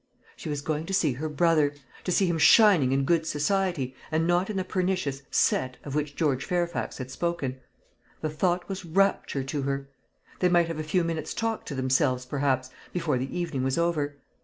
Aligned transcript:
She 0.35 0.49
was 0.49 0.63
going 0.63 0.87
to 0.87 0.95
see 0.95 1.13
her 1.13 1.29
brother 1.29 1.75
to 2.05 2.11
see 2.11 2.25
him 2.25 2.39
shining 2.39 2.91
in 2.91 3.05
good 3.05 3.27
society, 3.27 3.95
and 4.11 4.25
not 4.25 4.49
in 4.49 4.57
the 4.57 4.63
pernicious 4.63 5.21
"set" 5.29 5.77
of 5.83 5.93
which 5.93 6.15
George 6.15 6.43
Fairfax 6.43 6.97
had 6.97 7.11
spoken. 7.11 7.59
The 8.21 8.29
thought 8.31 8.67
was 8.67 8.83
rapture 8.83 9.43
to 9.43 9.61
her. 9.61 9.89
They 10.39 10.49
might 10.49 10.69
have 10.69 10.79
a 10.79 10.83
few 10.83 11.03
minutes' 11.03 11.35
talk 11.35 11.67
to 11.67 11.75
themselves, 11.75 12.25
perhaps, 12.25 12.71
before 12.91 13.19
the 13.19 13.37
evening 13.37 13.63
was 13.63 13.77
over. 13.77 14.17